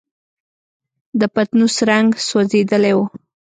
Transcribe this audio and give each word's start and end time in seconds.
د 1.19 1.21
پتنوس 1.33 1.75
رنګ 1.89 2.09
سوځېدلی 2.27 2.93
و. 2.97 2.99